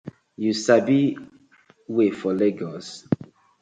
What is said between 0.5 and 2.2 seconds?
sabi we